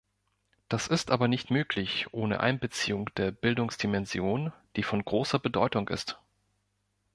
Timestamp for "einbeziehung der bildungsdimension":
2.39-4.51